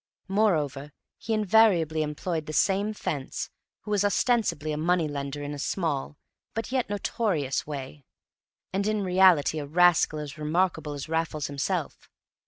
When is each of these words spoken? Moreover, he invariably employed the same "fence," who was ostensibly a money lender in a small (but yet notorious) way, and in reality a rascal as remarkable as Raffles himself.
Moreover, 0.27 0.93
he 1.19 1.31
invariably 1.31 2.01
employed 2.01 2.47
the 2.47 2.53
same 2.53 2.91
"fence," 2.91 3.51
who 3.81 3.91
was 3.91 4.03
ostensibly 4.03 4.71
a 4.71 4.75
money 4.77 5.07
lender 5.07 5.43
in 5.43 5.53
a 5.53 5.59
small 5.59 6.17
(but 6.55 6.71
yet 6.71 6.89
notorious) 6.89 7.67
way, 7.67 8.03
and 8.73 8.87
in 8.87 9.03
reality 9.03 9.59
a 9.59 9.67
rascal 9.67 10.17
as 10.17 10.39
remarkable 10.39 10.93
as 10.93 11.07
Raffles 11.07 11.45
himself. 11.45 12.09